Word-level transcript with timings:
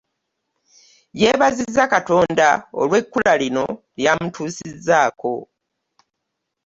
Yeebazizza 1.21 1.83
Katonda 1.93 2.47
olw'ekkula 2.81 3.33
lino 3.41 3.65
ly'amutuusizzaako. 3.99 5.33